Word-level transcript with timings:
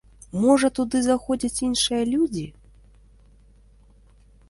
Можа, 0.45 0.67
туды 0.79 1.01
заходзяць 1.09 1.63
іншыя 1.69 2.01
людзі? 2.13 2.45